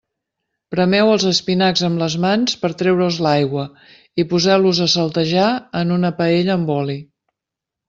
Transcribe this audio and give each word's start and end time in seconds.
Premeu 0.75 1.09
els 1.15 1.25
espinacs 1.31 1.83
amb 1.87 2.01
les 2.03 2.15
mans 2.23 2.55
per 2.63 2.71
a 2.71 2.77
treure'ls 2.79 3.21
l'aigua 3.27 3.67
i 4.23 4.27
poseu-los 4.33 4.83
a 4.89 4.89
saltejar 4.97 5.47
en 5.83 5.95
una 6.01 6.15
paella 6.25 6.59
amb 6.59 6.77
oli. 6.81 7.01